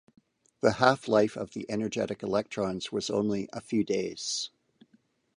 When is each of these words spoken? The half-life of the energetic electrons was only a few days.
The 0.63 0.71
half-life 0.71 1.37
of 1.37 1.51
the 1.51 1.67
energetic 1.69 2.23
electrons 2.23 2.91
was 2.91 3.11
only 3.11 3.47
a 3.53 3.61
few 3.61 3.83
days. 3.83 4.49